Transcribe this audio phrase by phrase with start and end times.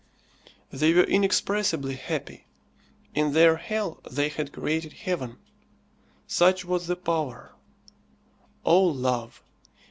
[0.71, 2.47] They were inexpressibly happy.
[3.13, 5.37] In their hell they had created heaven.
[6.25, 7.53] Such was thy power,
[8.65, 9.43] O Love!